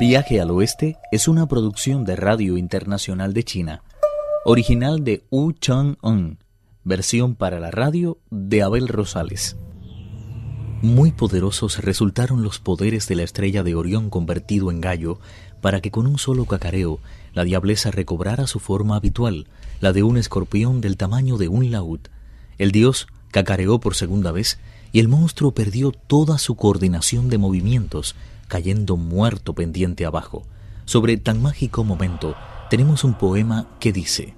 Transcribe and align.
Viaje 0.00 0.40
al 0.40 0.50
Oeste 0.50 0.96
es 1.12 1.28
una 1.28 1.46
producción 1.46 2.06
de 2.06 2.16
Radio 2.16 2.56
Internacional 2.56 3.34
de 3.34 3.44
China, 3.44 3.82
original 4.46 5.04
de 5.04 5.24
Wu 5.30 5.52
Chang-un, 5.52 6.38
versión 6.84 7.34
para 7.34 7.60
la 7.60 7.70
radio 7.70 8.16
de 8.30 8.62
Abel 8.62 8.88
Rosales. 8.88 9.58
Muy 10.80 11.12
poderosos 11.12 11.84
resultaron 11.84 12.42
los 12.42 12.60
poderes 12.60 13.08
de 13.08 13.16
la 13.16 13.24
estrella 13.24 13.62
de 13.62 13.74
Orión 13.74 14.08
convertido 14.08 14.70
en 14.70 14.80
gallo 14.80 15.18
para 15.60 15.82
que 15.82 15.90
con 15.90 16.06
un 16.06 16.18
solo 16.18 16.46
cacareo 16.46 16.98
la 17.34 17.44
diableza 17.44 17.90
recobrara 17.90 18.46
su 18.46 18.58
forma 18.58 18.96
habitual, 18.96 19.48
la 19.82 19.92
de 19.92 20.02
un 20.02 20.16
escorpión 20.16 20.80
del 20.80 20.96
tamaño 20.96 21.36
de 21.36 21.48
un 21.48 21.70
laúd. 21.70 22.00
El 22.56 22.72
dios 22.72 23.06
cacareó 23.32 23.80
por 23.80 23.94
segunda 23.94 24.32
vez 24.32 24.60
y 24.92 25.00
el 25.00 25.08
monstruo 25.08 25.52
perdió 25.52 25.92
toda 25.92 26.38
su 26.38 26.54
coordinación 26.54 27.28
de 27.28 27.36
movimientos, 27.36 28.16
cayendo 28.50 28.98
muerto 28.98 29.54
pendiente 29.54 30.04
abajo. 30.04 30.42
Sobre 30.84 31.16
tan 31.16 31.40
mágico 31.40 31.84
momento 31.84 32.34
tenemos 32.68 33.04
un 33.04 33.14
poema 33.14 33.78
que 33.80 33.92
dice, 33.92 34.34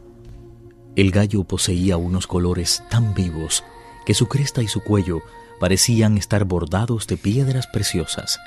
El 0.94 1.10
gallo 1.10 1.42
poseía 1.42 1.96
unos 1.96 2.28
colores 2.28 2.84
tan 2.90 3.14
vivos 3.14 3.64
que 4.06 4.14
su 4.14 4.28
cresta 4.28 4.62
y 4.62 4.68
su 4.68 4.82
cuello 4.82 5.22
parecían 5.58 6.18
estar 6.18 6.44
bordados 6.44 7.06
de 7.06 7.16
piedras 7.16 7.66
preciosas. 7.66 8.38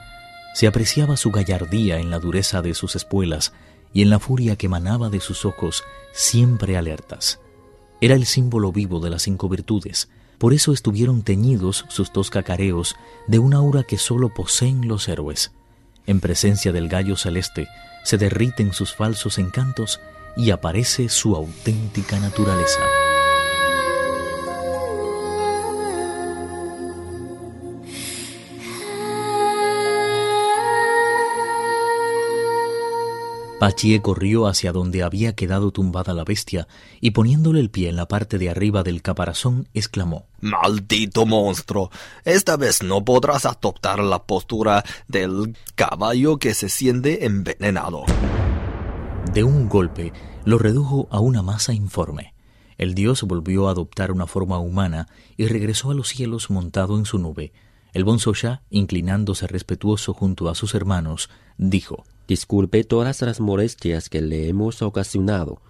Se 0.54 0.68
apreciaba 0.68 1.18
su 1.18 1.32
gallardía 1.32 1.98
en 1.98 2.10
la 2.10 2.20
dureza 2.20 2.62
de 2.62 2.74
sus 2.76 2.96
espuelas 2.96 3.52
y 3.92 4.04
en 4.04 4.10
la 4.10 4.20
furia 4.20 4.56
que 4.56 4.68
emanaba 4.68 5.10
de 5.10 5.20
sus 5.20 5.46
ojos, 5.46 5.84
siempre 6.14 6.78
alertas. 6.78 7.40
Era 8.02 8.16
el 8.16 8.26
símbolo 8.26 8.72
vivo 8.72 9.00
de 9.00 9.10
las 9.10 9.24
cinco 9.24 9.50
virtudes, 9.50 10.10
por 10.38 10.54
eso 10.54 10.74
estuvieron 10.74 11.24
teñidos 11.24 11.86
sus 11.88 12.12
dos 12.12 12.30
cacareos 12.30 12.96
de 13.28 13.40
una 13.40 13.58
aura 13.58 13.84
que 13.84 13.98
sólo 13.98 14.34
poseen 14.34 14.88
los 14.88 15.08
héroes. 15.08 15.52
En 16.08 16.20
presencia 16.20 16.72
del 16.72 16.88
gallo 16.88 17.18
celeste 17.18 17.68
se 18.04 18.18
derriten 18.18 18.74
sus 18.74 18.94
falsos 18.94 19.38
encantos 19.38 20.00
y 20.38 20.52
aparece 20.52 21.10
su 21.10 21.36
auténtica 21.36 22.20
naturaleza. 22.20 22.82
Pachie 33.60 34.02
corrió 34.02 34.48
hacia 34.48 34.74
donde 34.74 35.02
había 35.02 35.34
quedado 35.34 35.72
tumbada 35.72 36.14
la 36.14 36.26
bestia 36.26 36.68
y 37.00 37.12
poniéndole 37.12 37.62
el 37.62 37.70
pie 37.70 37.88
en 37.88 37.96
la 37.96 38.06
parte 38.06 38.38
de 38.38 38.50
arriba 38.50 38.84
del 38.84 39.02
caparazón, 39.02 39.70
exclamó 39.74 40.28
Maldito 40.42 41.26
monstruo. 41.26 41.90
Esta 42.26 42.58
vez 42.58 42.84
no 42.84 43.06
podrás 43.06 43.46
adoptar 43.46 44.00
la 44.00 44.24
postura 44.24 44.84
del 45.08 45.58
caballo 45.76 46.38
que 46.38 46.54
se 46.54 46.68
siente 46.68 47.26
envenenado. 47.26 48.04
De 49.34 49.46
un 49.46 49.70
golpe 49.70 50.12
lo 50.44 50.58
redujo 50.58 51.08
a 51.10 51.22
una 51.22 51.42
masa 51.42 51.74
informe. 51.74 52.34
El 52.78 52.94
dios 52.94 53.24
volvió 53.24 53.70
a 53.70 53.72
adoptar 53.72 54.12
una 54.12 54.28
forma 54.28 54.60
humana 54.60 55.08
y 55.38 55.48
regresó 55.48 55.92
a 55.92 55.94
los 55.94 56.10
cielos 56.10 56.50
montado 56.50 56.98
en 56.98 57.06
su 57.06 57.20
nube. 57.20 57.54
El 57.94 58.04
bonzo 58.04 58.34
inclinándose 58.70 59.48
respetuoso 59.48 60.14
junto 60.14 60.50
a 60.50 60.56
sus 60.56 60.76
hermanos, 60.76 61.30
dijo 61.58 62.04
Disculpe 62.28 62.84
todas 62.84 63.22
las 63.22 63.40
molestias 63.40 64.10
que 64.10 64.22
le 64.22 64.48
hemos 64.50 64.82
ocasionado. 64.82 65.62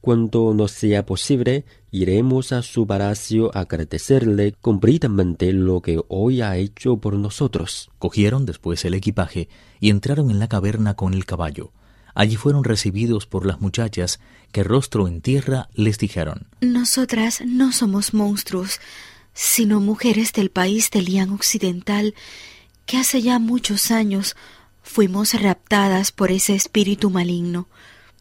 Cuando 0.00 0.52
nos 0.52 0.72
sea 0.72 1.06
posible, 1.06 1.64
iremos 1.92 2.50
a 2.50 2.62
su 2.62 2.88
palacio 2.88 3.56
a 3.56 3.60
agradecerle 3.60 4.52
completamente 4.60 5.52
lo 5.52 5.80
que 5.80 6.00
hoy 6.08 6.40
ha 6.40 6.56
hecho 6.56 6.96
por 6.96 7.14
nosotros. 7.14 7.88
Cogieron 8.00 8.44
después 8.44 8.84
el 8.84 8.94
equipaje 8.94 9.48
y 9.78 9.90
entraron 9.90 10.32
en 10.32 10.40
la 10.40 10.48
caverna 10.48 10.94
con 10.94 11.14
el 11.14 11.24
caballo. 11.24 11.70
Allí 12.14 12.34
fueron 12.34 12.64
recibidos 12.64 13.26
por 13.26 13.46
las 13.46 13.60
muchachas 13.60 14.18
que 14.50 14.64
rostro 14.64 15.06
en 15.06 15.20
tierra 15.20 15.68
les 15.72 15.98
dijeron 15.98 16.48
Nosotras 16.60 17.40
no 17.46 17.72
somos 17.72 18.12
monstruos, 18.12 18.80
sino 19.34 19.78
mujeres 19.80 20.32
del 20.32 20.50
país 20.50 20.90
del 20.90 21.04
Lian 21.06 21.30
Occidental 21.30 22.14
que 22.86 22.98
hace 22.98 23.22
ya 23.22 23.38
muchos 23.38 23.90
años 23.90 24.36
Fuimos 24.82 25.40
raptadas 25.40 26.12
por 26.12 26.30
ese 26.30 26.54
espíritu 26.54 27.10
maligno. 27.10 27.68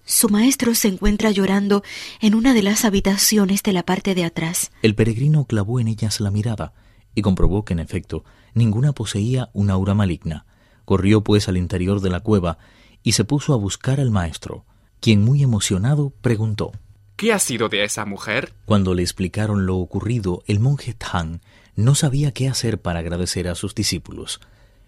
Su 0.05 0.29
maestro 0.29 0.75
se 0.75 0.87
encuentra 0.87 1.31
llorando 1.31 1.83
en 2.19 2.35
una 2.35 2.53
de 2.53 2.63
las 2.63 2.85
habitaciones 2.85 3.63
de 3.63 3.73
la 3.73 3.83
parte 3.83 4.15
de 4.15 4.25
atrás. 4.25 4.71
El 4.81 4.95
peregrino 4.95 5.45
clavó 5.45 5.79
en 5.79 5.87
ellas 5.87 6.19
la 6.19 6.31
mirada 6.31 6.73
y 7.15 7.21
comprobó 7.21 7.65
que 7.65 7.73
en 7.73 7.79
efecto 7.79 8.23
ninguna 8.53 8.93
poseía 8.93 9.49
una 9.53 9.73
aura 9.73 9.93
maligna. 9.93 10.45
Corrió 10.85 11.23
pues 11.23 11.47
al 11.47 11.57
interior 11.57 12.01
de 12.01 12.09
la 12.09 12.19
cueva 12.21 12.57
y 13.03 13.13
se 13.13 13.23
puso 13.23 13.53
a 13.53 13.57
buscar 13.57 13.99
al 13.99 14.11
maestro, 14.11 14.65
quien 14.99 15.23
muy 15.23 15.43
emocionado 15.43 16.13
preguntó 16.21 16.71
¿Qué 17.15 17.33
ha 17.33 17.39
sido 17.39 17.69
de 17.69 17.83
esa 17.83 18.05
mujer? 18.05 18.53
Cuando 18.65 18.95
le 18.95 19.03
explicaron 19.03 19.65
lo 19.65 19.77
ocurrido, 19.77 20.41
el 20.47 20.59
monje 20.59 20.93
Tang 20.95 21.39
no 21.75 21.93
sabía 21.95 22.31
qué 22.31 22.47
hacer 22.49 22.81
para 22.81 22.99
agradecer 22.99 23.47
a 23.47 23.55
sus 23.55 23.75
discípulos. 23.75 24.41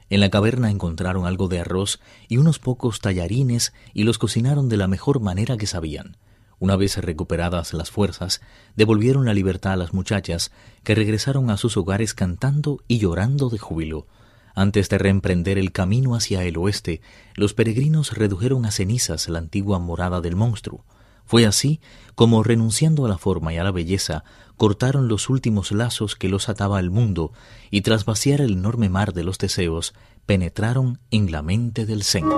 En 0.09 0.19
la 0.19 0.29
caverna 0.29 0.69
encontraron 0.69 1.25
algo 1.25 1.47
de 1.47 1.59
arroz 1.59 1.99
y 2.27 2.37
unos 2.37 2.59
pocos 2.59 2.99
tallarines 2.99 3.73
y 3.93 4.03
los 4.03 4.17
cocinaron 4.17 4.69
de 4.69 4.77
la 4.77 4.87
mejor 4.87 5.19
manera 5.19 5.57
que 5.57 5.67
sabían. 5.67 6.17
Una 6.59 6.75
vez 6.75 6.97
recuperadas 6.97 7.73
las 7.73 7.91
fuerzas, 7.91 8.41
devolvieron 8.75 9.25
la 9.25 9.33
libertad 9.33 9.73
a 9.73 9.77
las 9.77 9.93
muchachas, 9.93 10.51
que 10.83 10.95
regresaron 10.95 11.49
a 11.49 11.57
sus 11.57 11.75
hogares 11.75 12.13
cantando 12.13 12.81
y 12.87 12.99
llorando 12.99 13.49
de 13.49 13.57
júbilo. 13.57 14.07
Antes 14.55 14.87
de 14.87 14.97
reemprender 14.97 15.57
el 15.57 15.71
camino 15.71 16.15
hacia 16.15 16.43
el 16.43 16.57
oeste, 16.57 17.01
los 17.35 17.53
peregrinos 17.53 18.15
redujeron 18.15 18.65
a 18.65 18.71
cenizas 18.71 19.27
la 19.27 19.39
antigua 19.39 19.79
morada 19.79 20.21
del 20.21 20.35
monstruo. 20.35 20.85
Fue 21.25 21.45
así 21.45 21.81
como, 22.15 22.43
renunciando 22.43 23.05
a 23.05 23.09
la 23.09 23.17
forma 23.17 23.53
y 23.53 23.57
a 23.57 23.63
la 23.63 23.71
belleza, 23.71 24.23
cortaron 24.63 25.09
los 25.09 25.29
últimos 25.29 25.73
lazos 25.73 26.15
que 26.15 26.29
los 26.29 26.47
ataba 26.47 26.77
al 26.77 26.89
mundo 26.89 27.33
y 27.69 27.81
tras 27.81 28.05
vaciar 28.05 28.39
el 28.39 28.53
enorme 28.53 28.87
mar 28.87 29.11
de 29.11 29.25
los 29.25 29.37
deseos, 29.37 29.93
penetraron 30.25 31.01
en 31.11 31.33
la 31.33 31.41
mente 31.41 31.85
del 31.85 32.01
Zen. 32.01 32.29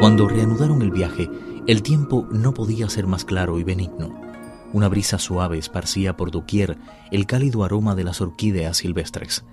Cuando 0.00 0.26
reanudaron 0.26 0.80
el 0.80 0.90
viaje, 0.90 1.28
el 1.66 1.82
tiempo 1.82 2.26
no 2.30 2.54
podía 2.54 2.88
ser 2.88 3.06
más 3.06 3.26
claro 3.26 3.58
y 3.58 3.64
benigno. 3.64 4.18
Una 4.72 4.88
brisa 4.88 5.18
suave 5.18 5.58
esparcía 5.58 6.16
por 6.16 6.30
doquier 6.30 6.78
el 7.10 7.26
cálido 7.26 7.62
aroma 7.62 7.94
de 7.94 8.04
las 8.04 8.22
orquídeas 8.22 8.78
silvestres. 8.78 9.44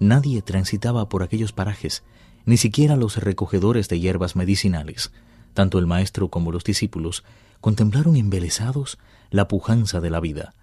Nadie 0.00 0.42
transitaba 0.42 1.08
por 1.08 1.22
aquellos 1.22 1.52
parajes, 1.52 2.02
ni 2.44 2.58
siquiera 2.58 2.96
los 2.96 3.16
recogedores 3.16 3.88
de 3.88 4.00
hierbas 4.00 4.36
medicinales. 4.36 5.12
Tanto 5.54 5.78
el 5.78 5.86
maestro 5.86 6.28
como 6.28 6.52
los 6.52 6.64
discípulos 6.64 7.24
contemplaron 7.60 8.16
embelesados 8.16 8.98
la 9.30 9.48
pujanza 9.48 10.00
de 10.00 10.10
la 10.10 10.20
vida. 10.20 10.54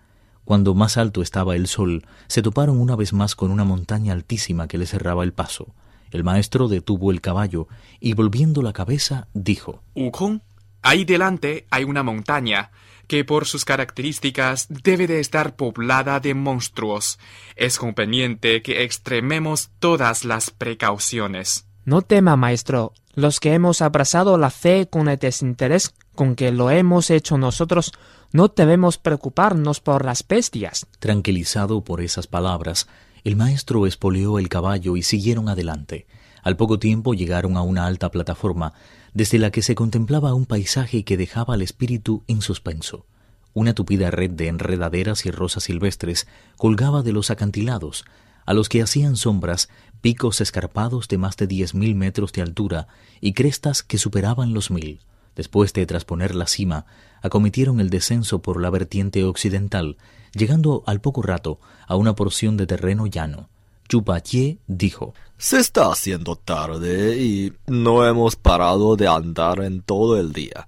Cuando 0.46 0.74
más 0.74 0.98
alto 0.98 1.22
estaba 1.22 1.56
el 1.56 1.68
sol, 1.68 2.06
se 2.28 2.42
toparon 2.42 2.80
una 2.80 2.96
vez 2.96 3.12
más 3.12 3.36
con 3.36 3.52
una 3.52 3.66
montaña 3.66 4.14
altísima 4.14 4.68
que 4.68 4.78
les 4.78 4.92
cerraba 4.92 5.24
el 5.24 5.34
paso. 5.34 5.74
El 6.10 6.24
maestro 6.24 6.70
detuvo 6.70 7.12
el 7.12 7.20
caballo 7.20 7.68
y 8.00 8.14
volviendo 8.14 8.62
la 8.62 8.72
cabeza 8.72 9.28
dijo 9.34 9.84
Wukong, 9.96 10.40
ahí 10.82 11.04
delante 11.04 11.68
hay 11.70 11.84
una 11.84 12.02
montaña 12.02 12.72
que 13.08 13.26
por 13.26 13.46
sus 13.46 13.66
características 13.66 14.68
debe 14.70 15.08
de 15.08 15.20
estar 15.20 15.56
poblada 15.56 16.20
de 16.20 16.34
monstruos. 16.34 17.20
Es 17.56 17.78
conveniente 17.78 18.62
que 18.62 18.84
extrememos 18.84 19.70
todas 19.80 20.26
las 20.26 20.52
precauciones. 20.52 21.67
No 21.88 22.02
tema, 22.02 22.36
maestro. 22.36 22.92
Los 23.14 23.40
que 23.40 23.54
hemos 23.54 23.82
abrazado 23.82 24.38
la 24.38 24.50
fe 24.50 24.90
con 24.90 25.08
el 25.08 25.18
desinterés 25.18 25.94
con 26.16 26.36
que 26.36 26.52
lo 26.52 26.70
hemos 26.70 27.10
hecho 27.10 27.38
nosotros, 27.38 27.94
no 28.34 28.50
debemos 28.50 28.98
preocuparnos 28.98 29.80
por 29.80 30.04
las 30.04 30.28
bestias. 30.28 30.86
Tranquilizado 31.00 31.86
por 31.86 32.02
esas 32.02 32.28
palabras, 32.28 32.90
el 33.24 33.38
maestro 33.38 33.88
espoleó 33.88 34.38
el 34.38 34.50
caballo 34.50 34.98
y 34.98 35.02
siguieron 35.02 35.48
adelante. 35.48 36.08
Al 36.44 36.58
poco 36.58 36.78
tiempo 36.78 37.14
llegaron 37.14 37.56
a 37.56 37.62
una 37.62 37.86
alta 37.86 38.12
plataforma, 38.12 38.74
desde 39.14 39.40
la 39.40 39.50
que 39.50 39.62
se 39.62 39.74
contemplaba 39.74 40.34
un 40.34 40.46
paisaje 40.46 41.06
que 41.06 41.16
dejaba 41.16 41.54
al 41.54 41.62
espíritu 41.62 42.26
en 42.28 42.42
suspenso. 42.42 43.06
Una 43.54 43.74
tupida 43.74 44.12
red 44.12 44.32
de 44.32 44.50
enredaderas 44.50 45.26
y 45.26 45.32
rosas 45.32 45.64
silvestres 45.64 46.28
colgaba 46.58 47.02
de 47.02 47.14
los 47.14 47.32
acantilados, 47.32 48.04
a 48.48 48.54
los 48.54 48.70
que 48.70 48.82
hacían 48.82 49.18
sombras 49.18 49.70
picos 50.02 50.42
escarpados 50.42 51.08
de 51.08 51.18
más 51.18 51.38
de 51.38 51.48
diez 51.48 51.74
mil 51.74 51.96
metros 51.96 52.32
de 52.34 52.42
altura 52.42 52.88
y 53.22 53.34
crestas 53.34 53.84
que 53.84 53.98
superaban 53.98 54.54
los 54.54 54.72
mil. 54.72 55.02
Después 55.36 55.74
de 55.74 55.86
trasponer 55.86 56.34
la 56.34 56.48
cima, 56.48 56.86
acometieron 57.22 57.80
el 57.80 57.90
descenso 57.90 58.42
por 58.42 58.60
la 58.60 58.70
vertiente 58.70 59.24
occidental, 59.24 59.98
llegando 60.34 60.84
al 60.86 61.02
poco 61.02 61.22
rato 61.22 61.60
a 61.88 61.96
una 61.96 62.16
porción 62.16 62.58
de 62.58 62.68
terreno 62.68 63.06
llano. 63.06 63.50
Chupatie 63.88 64.58
dijo 64.68 65.14
Se 65.38 65.60
está 65.60 65.92
haciendo 65.92 66.36
tarde 66.36 67.18
y 67.18 67.54
no 67.68 68.06
hemos 68.06 68.36
parado 68.36 68.96
de 68.96 69.08
andar 69.08 69.62
en 69.62 69.82
todo 69.82 70.20
el 70.20 70.34
día. 70.34 70.68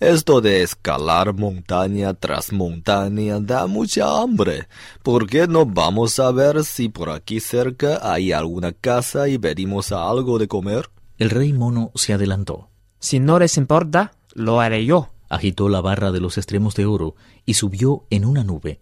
Esto 0.00 0.40
de 0.40 0.62
escalar 0.62 1.34
montaña 1.34 2.14
tras 2.14 2.52
montaña 2.52 3.40
da 3.40 3.66
mucha 3.66 4.20
hambre. 4.20 4.68
¿Por 5.02 5.26
qué 5.26 5.48
no 5.48 5.66
vamos 5.66 6.20
a 6.20 6.30
ver 6.30 6.62
si 6.62 6.88
por 6.88 7.10
aquí 7.10 7.40
cerca 7.40 7.98
hay 8.00 8.30
alguna 8.30 8.70
casa 8.70 9.28
y 9.28 9.38
pedimos 9.38 9.90
algo 9.90 10.38
de 10.38 10.46
comer? 10.46 10.88
El 11.18 11.30
rey 11.30 11.52
mono 11.52 11.90
se 11.96 12.12
adelantó. 12.12 12.68
Si 13.00 13.18
no 13.18 13.40
les 13.40 13.56
importa, 13.56 14.12
lo 14.34 14.60
haré 14.60 14.84
yo. 14.84 15.08
Agitó 15.28 15.68
la 15.68 15.80
barra 15.80 16.12
de 16.12 16.20
los 16.20 16.38
extremos 16.38 16.76
de 16.76 16.86
oro 16.86 17.16
y 17.44 17.54
subió 17.54 18.04
en 18.10 18.24
una 18.24 18.44
nube. 18.44 18.78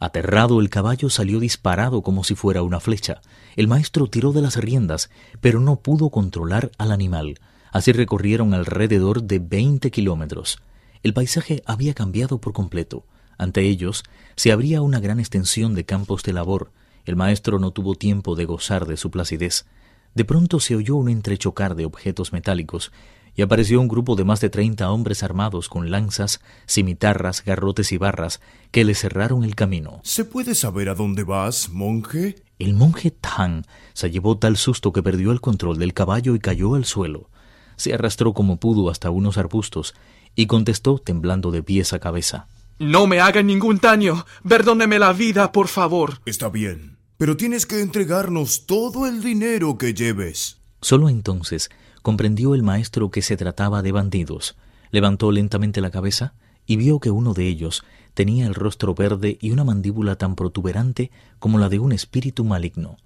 Aterrado 0.00 0.60
el 0.60 0.68
caballo 0.68 1.10
salió 1.10 1.38
disparado 1.38 2.02
como 2.02 2.24
si 2.24 2.34
fuera 2.34 2.64
una 2.64 2.80
flecha. 2.80 3.20
El 3.54 3.68
maestro 3.68 4.08
tiró 4.08 4.32
de 4.32 4.42
las 4.42 4.56
riendas, 4.56 5.10
pero 5.40 5.60
no 5.60 5.76
pudo 5.76 6.10
controlar 6.10 6.72
al 6.76 6.90
animal. 6.90 7.38
Así 7.76 7.92
recorrieron 7.92 8.54
alrededor 8.54 9.24
de 9.24 9.38
veinte 9.38 9.90
kilómetros. 9.90 10.60
El 11.02 11.12
paisaje 11.12 11.62
había 11.66 11.92
cambiado 11.92 12.38
por 12.38 12.54
completo. 12.54 13.04
Ante 13.36 13.68
ellos 13.68 14.02
se 14.34 14.50
abría 14.50 14.80
una 14.80 14.98
gran 14.98 15.20
extensión 15.20 15.74
de 15.74 15.84
campos 15.84 16.22
de 16.22 16.32
labor. 16.32 16.72
El 17.04 17.16
maestro 17.16 17.58
no 17.58 17.72
tuvo 17.72 17.94
tiempo 17.94 18.34
de 18.34 18.46
gozar 18.46 18.86
de 18.86 18.96
su 18.96 19.10
placidez. 19.10 19.66
De 20.14 20.24
pronto 20.24 20.58
se 20.58 20.74
oyó 20.74 20.96
un 20.96 21.10
entrechocar 21.10 21.74
de 21.74 21.84
objetos 21.84 22.32
metálicos 22.32 22.92
y 23.34 23.42
apareció 23.42 23.78
un 23.78 23.88
grupo 23.88 24.16
de 24.16 24.24
más 24.24 24.40
de 24.40 24.48
treinta 24.48 24.90
hombres 24.90 25.22
armados 25.22 25.68
con 25.68 25.90
lanzas, 25.90 26.40
cimitarras, 26.66 27.44
garrotes 27.44 27.92
y 27.92 27.98
barras 27.98 28.40
que 28.70 28.86
le 28.86 28.94
cerraron 28.94 29.44
el 29.44 29.54
camino. 29.54 30.00
¿Se 30.02 30.24
puede 30.24 30.54
saber 30.54 30.88
a 30.88 30.94
dónde 30.94 31.24
vas, 31.24 31.68
monje? 31.68 32.36
El 32.58 32.72
monje 32.72 33.10
Tang 33.10 33.66
se 33.92 34.10
llevó 34.10 34.38
tal 34.38 34.56
susto 34.56 34.94
que 34.94 35.02
perdió 35.02 35.30
el 35.30 35.42
control 35.42 35.78
del 35.78 35.92
caballo 35.92 36.34
y 36.34 36.38
cayó 36.38 36.74
al 36.74 36.86
suelo. 36.86 37.28
Se 37.76 37.94
arrastró 37.94 38.32
como 38.32 38.58
pudo 38.58 38.90
hasta 38.90 39.10
unos 39.10 39.38
arbustos 39.38 39.94
y 40.34 40.46
contestó 40.46 40.98
temblando 40.98 41.50
de 41.50 41.62
pies 41.62 41.92
a 41.92 41.98
cabeza. 41.98 42.48
No 42.78 43.06
me 43.06 43.20
hagan 43.20 43.46
ningún 43.46 43.78
daño. 43.78 44.26
Perdóneme 44.46 44.98
la 44.98 45.12
vida, 45.12 45.52
por 45.52 45.68
favor. 45.68 46.20
Está 46.26 46.48
bien, 46.50 46.98
pero 47.16 47.36
tienes 47.36 47.64
que 47.64 47.80
entregarnos 47.80 48.66
todo 48.66 49.06
el 49.06 49.22
dinero 49.22 49.78
que 49.78 49.94
lleves. 49.94 50.58
Solo 50.82 51.08
entonces 51.08 51.70
comprendió 52.02 52.54
el 52.54 52.62
maestro 52.62 53.10
que 53.10 53.22
se 53.22 53.36
trataba 53.36 53.82
de 53.82 53.92
bandidos. 53.92 54.56
Levantó 54.90 55.32
lentamente 55.32 55.80
la 55.80 55.90
cabeza 55.90 56.34
y 56.66 56.76
vio 56.76 57.00
que 57.00 57.10
uno 57.10 57.32
de 57.32 57.48
ellos 57.48 57.82
tenía 58.14 58.46
el 58.46 58.54
rostro 58.54 58.94
verde 58.94 59.38
y 59.40 59.50
una 59.50 59.64
mandíbula 59.64 60.16
tan 60.16 60.36
protuberante 60.36 61.10
como 61.38 61.58
la 61.58 61.68
de 61.68 61.78
un 61.78 61.92
espíritu 61.92 62.44
maligno. 62.44 62.96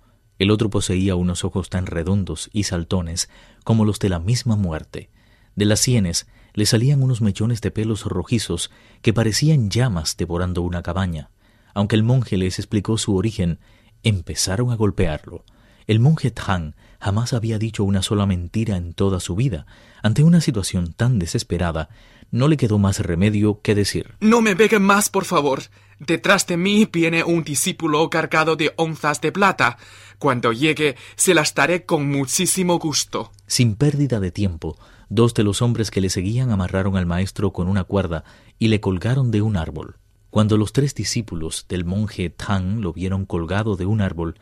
El 0.41 0.51
otro 0.51 0.71
poseía 0.71 1.17
unos 1.17 1.45
ojos 1.45 1.69
tan 1.69 1.85
redondos 1.85 2.49
y 2.55 2.63
saltones 2.63 3.29
como 3.63 3.85
los 3.85 3.99
de 3.99 4.09
la 4.09 4.21
misma 4.21 4.57
muerte. 4.57 5.11
De 5.55 5.67
las 5.67 5.81
sienes 5.81 6.27
le 6.55 6.65
salían 6.65 7.03
unos 7.03 7.21
mechones 7.21 7.61
de 7.61 7.71
pelos 7.71 8.07
rojizos 8.07 8.71
que 9.03 9.13
parecían 9.13 9.69
llamas 9.69 10.17
devorando 10.17 10.63
una 10.63 10.83
cabaña. 10.83 11.29
Aunque 11.75 11.95
el 11.95 12.05
monje 12.05 12.39
les 12.39 12.59
explicó 12.59 12.97
su 12.97 13.15
origen, 13.17 13.59
empezaron 14.03 14.73
a 14.73 14.77
golpearlo. 14.77 15.45
El 15.87 16.01
monje 16.01 16.31
Tang 16.31 16.73
jamás 17.01 17.35
había 17.35 17.59
dicho 17.59 17.85
una 17.85 18.01
sola 18.01 18.25
mentira 18.25 18.79
en 18.79 18.95
toda 18.95 19.21
su 19.21 19.37
vida. 19.37 19.67
Ante 20.03 20.25
una 20.25 20.41
situación 20.41 20.95
tan 20.95 21.19
desesperada, 21.19 21.91
no 22.31 22.49
le 22.49 22.57
quedó 22.57 22.79
más 22.79 23.01
remedio 23.01 23.61
que 23.63 23.75
decir 23.75 24.15
No 24.21 24.41
me 24.41 24.57
peguen 24.57 24.83
más, 24.83 25.11
por 25.11 25.25
favor. 25.25 25.63
Detrás 25.99 26.47
de 26.47 26.57
mí 26.57 26.89
viene 26.91 27.25
un 27.25 27.45
discípulo 27.45 28.09
cargado 28.09 28.57
de 28.57 28.73
onzas 28.77 29.21
de 29.21 29.33
plata. 29.33 29.77
Cuando 30.19 30.53
llegue, 30.53 30.97
se 31.17 31.35
las 31.35 31.55
daré 31.55 31.85
con 31.85 32.09
muchísimo 32.09 32.79
gusto. 32.79 33.33
Sin 33.47 33.75
pérdida 33.75 34.21
de 34.21 34.31
tiempo, 34.31 34.79
dos 35.11 35.35
de 35.35 35.45
los 35.45 35.61
hombres 35.61 35.91
que 35.91 36.01
le 36.01 36.09
seguían 36.09 36.51
amarraron 36.51 36.97
al 36.97 37.07
maestro 37.07 37.53
con 37.53 37.69
una 37.69 37.85
cuerda 37.85 38.25
y 38.59 38.69
le 38.69 38.81
colgaron 38.81 39.31
de 39.31 39.43
un 39.43 39.57
árbol. 39.57 39.97
Cuando 40.31 40.57
los 40.57 40.73
tres 40.73 40.95
discípulos 40.95 41.67
del 41.69 41.85
monje 41.85 42.31
Tang 42.31 42.81
lo 42.81 42.93
vieron 42.93 43.27
colgado 43.27 43.77
de 43.77 43.85
un 43.85 44.01
árbol, 44.01 44.39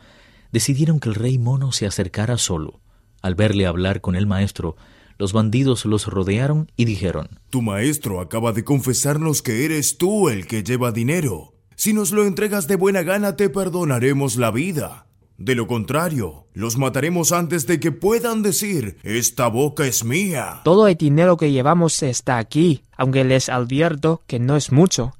decidieron 0.51 0.99
que 0.99 1.09
el 1.09 1.15
rey 1.15 1.37
mono 1.37 1.71
se 1.71 1.87
acercara 1.87 2.37
solo. 2.37 2.79
Al 3.21 3.35
verle 3.35 3.65
hablar 3.65 3.99
con 3.99 4.15
el 4.15 4.27
maestro, 4.27 4.77
los 5.19 5.33
bandidos 5.33 5.85
los 5.85 6.07
rodearon 6.07 6.71
y 6.75 6.85
dijeron 6.85 7.29
Tu 7.51 7.61
maestro 7.61 8.21
acaba 8.21 8.53
de 8.53 8.63
confesarnos 8.63 9.43
que 9.43 9.65
eres 9.65 9.97
tú 9.97 10.29
el 10.29 10.47
que 10.47 10.63
lleva 10.63 10.91
dinero. 10.91 11.53
Si 11.75 11.93
nos 11.93 12.11
lo 12.11 12.25
entregas 12.25 12.67
de 12.67 12.77
buena 12.77 13.03
gana 13.03 13.35
te 13.35 13.49
perdonaremos 13.49 14.37
la 14.37 14.49
vida. 14.49 15.05
De 15.37 15.55
lo 15.55 15.67
contrario, 15.67 16.47
los 16.53 16.77
mataremos 16.77 17.31
antes 17.31 17.67
de 17.67 17.79
que 17.79 17.91
puedan 17.91 18.41
decir 18.41 18.97
Esta 19.03 19.47
boca 19.47 19.85
es 19.85 20.03
mía. 20.03 20.61
Todo 20.63 20.87
el 20.87 20.95
dinero 20.95 21.37
que 21.37 21.51
llevamos 21.51 22.01
está 22.01 22.37
aquí, 22.37 22.83
aunque 22.97 23.23
les 23.23 23.49
advierto 23.49 24.21
que 24.25 24.39
no 24.39 24.57
es 24.57 24.71
mucho. 24.71 25.13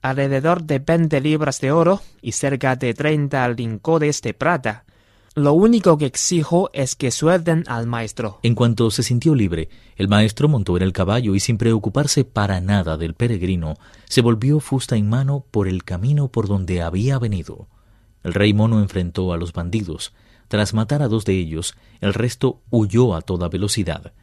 Alrededor 0.00 0.62
de 0.62 0.78
veinte 0.78 1.20
libras 1.20 1.60
de 1.60 1.72
oro 1.72 2.00
y 2.22 2.32
cerca 2.32 2.76
de 2.76 2.94
treinta 2.94 3.48
lingotes 3.48 4.22
de 4.22 4.32
plata. 4.32 4.85
Lo 5.38 5.52
único 5.52 5.98
que 5.98 6.06
exijo 6.06 6.70
es 6.72 6.96
que 6.96 7.10
suelten 7.10 7.64
al 7.66 7.86
maestro. 7.86 8.40
En 8.42 8.54
cuanto 8.54 8.90
se 8.90 9.02
sintió 9.02 9.34
libre, 9.34 9.68
el 9.96 10.08
maestro 10.08 10.48
montó 10.48 10.78
en 10.78 10.82
el 10.82 10.94
caballo 10.94 11.34
y 11.34 11.40
sin 11.40 11.58
preocuparse 11.58 12.24
para 12.24 12.62
nada 12.62 12.96
del 12.96 13.12
peregrino, 13.12 13.74
se 14.06 14.22
volvió 14.22 14.60
fusta 14.60 14.96
en 14.96 15.10
mano 15.10 15.44
por 15.50 15.68
el 15.68 15.84
camino 15.84 16.28
por 16.28 16.48
donde 16.48 16.80
había 16.80 17.18
venido. 17.18 17.68
El 18.22 18.32
rey 18.32 18.54
mono 18.54 18.80
enfrentó 18.80 19.34
a 19.34 19.36
los 19.36 19.52
bandidos. 19.52 20.14
Tras 20.48 20.72
matar 20.72 21.02
a 21.02 21.08
dos 21.08 21.26
de 21.26 21.34
ellos, 21.34 21.74
el 22.00 22.14
resto 22.14 22.62
huyó 22.70 23.14
a 23.14 23.20
toda 23.20 23.50
velocidad. 23.50 24.14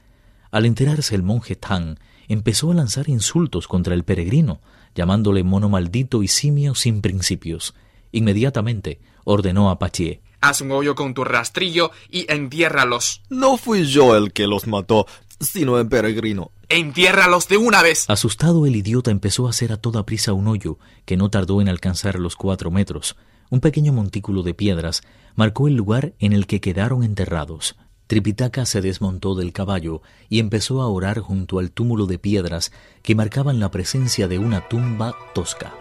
Al 0.49 0.65
enterarse 0.65 1.13
el 1.13 1.21
monje 1.21 1.55
Tang, 1.55 1.99
empezó 2.27 2.71
a 2.71 2.73
lanzar 2.73 3.07
insultos 3.07 3.67
contra 3.67 3.93
el 3.93 4.03
peregrino, 4.03 4.61
llamándole 4.95 5.43
mono 5.43 5.69
maldito 5.69 6.23
y 6.23 6.27
simio 6.27 6.73
sin 6.73 7.03
principios. 7.03 7.75
Inmediatamente 8.11 8.99
ordenó 9.25 9.69
a 9.69 9.77
Pachie 9.77 10.21
Haz 10.43 10.59
un 10.59 10.73
hoyo 10.73 10.93
con 10.93 11.13
tu 11.13 11.23
rastrillo 11.23 11.91
y 12.11 12.29
entiérralos. 12.29 13.21
No 13.29 13.55
fui 13.55 13.85
yo 13.85 14.17
el 14.17 14.33
que 14.33 14.45
los 14.45 14.67
mató, 14.67 15.07
sino 15.39 15.79
el 15.79 15.87
peregrino. 15.87 16.51
¡Entiérralos 16.67 17.47
de 17.47 17.55
una 17.55 17.81
vez! 17.81 18.03
Asustado 18.09 18.65
el 18.65 18.75
idiota 18.75 19.09
empezó 19.09 19.47
a 19.47 19.51
hacer 19.51 19.71
a 19.71 19.77
toda 19.77 20.05
prisa 20.05 20.33
un 20.33 20.49
hoyo 20.49 20.79
que 21.05 21.15
no 21.15 21.29
tardó 21.29 21.61
en 21.61 21.69
alcanzar 21.69 22.19
los 22.19 22.35
cuatro 22.35 22.71
metros. 22.71 23.15
Un 23.51 23.61
pequeño 23.61 23.93
montículo 23.93 24.43
de 24.43 24.53
piedras 24.53 25.03
marcó 25.35 25.69
el 25.69 25.75
lugar 25.75 26.11
en 26.19 26.33
el 26.33 26.45
que 26.45 26.59
quedaron 26.59 27.05
enterrados. 27.05 27.77
Tripitaka 28.07 28.65
se 28.65 28.81
desmontó 28.81 29.35
del 29.35 29.53
caballo 29.53 30.01
y 30.27 30.39
empezó 30.39 30.81
a 30.81 30.89
orar 30.89 31.19
junto 31.19 31.59
al 31.59 31.71
túmulo 31.71 32.05
de 32.05 32.19
piedras 32.19 32.73
que 33.01 33.15
marcaban 33.15 33.61
la 33.61 33.71
presencia 33.71 34.27
de 34.27 34.39
una 34.39 34.67
tumba 34.67 35.15
tosca. 35.33 35.73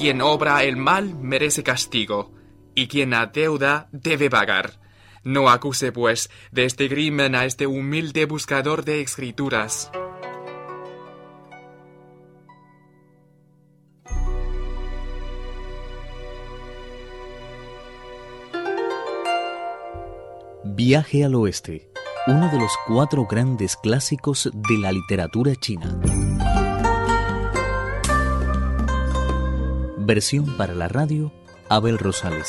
Quien 0.00 0.22
obra 0.22 0.64
el 0.64 0.78
mal 0.78 1.14
merece 1.14 1.62
castigo, 1.62 2.32
y 2.74 2.88
quien 2.88 3.12
adeuda 3.12 3.90
debe 3.92 4.30
pagar. 4.30 4.80
No 5.24 5.50
acuse, 5.50 5.92
pues, 5.92 6.30
de 6.50 6.64
este 6.64 6.88
crimen 6.88 7.34
a 7.34 7.44
este 7.44 7.66
humilde 7.66 8.24
buscador 8.24 8.82
de 8.82 9.02
escrituras. 9.02 9.90
Viaje 20.64 21.26
al 21.26 21.34
Oeste, 21.34 21.90
uno 22.26 22.50
de 22.50 22.58
los 22.58 22.72
cuatro 22.86 23.26
grandes 23.26 23.76
clásicos 23.76 24.50
de 24.50 24.78
la 24.78 24.92
literatura 24.92 25.54
china. 25.56 26.00
Versión 30.10 30.56
para 30.56 30.74
la 30.74 30.88
radio, 30.88 31.32
Abel 31.68 31.96
Rosales. 31.96 32.48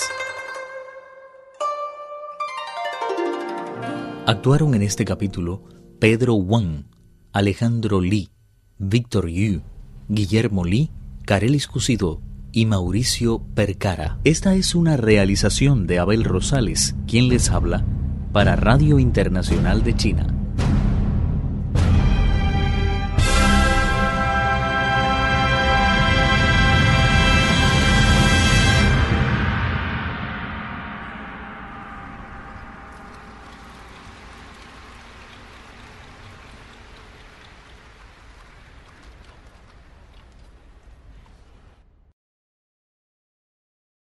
Actuaron 4.25 4.74
en 4.74 4.82
este 4.82 5.06
capítulo 5.06 5.62
Pedro 6.00 6.34
Wang, 6.34 6.86
Alejandro 7.32 8.01
Li, 8.01 8.32
Víctor 8.80 9.30
Yu, 9.30 9.62
Guillermo 10.08 10.65
Li, 10.65 10.89
Carelis 11.27 11.68
Cusido 11.68 12.20
y 12.51 12.65
Mauricio 12.65 13.44
Percara. 13.53 14.18
Esta 14.24 14.56
es 14.56 14.74
una 14.74 14.98
realización 14.98 15.86
de 15.86 16.00
Abel 16.00 16.24
Rosales, 16.24 16.96
quien 17.06 17.27
les 17.27 17.51
habla, 17.51 17.86
para 18.34 18.56
Radio 18.56 18.98
Internacional 18.98 19.84
de 19.84 19.96
China. 19.96 20.40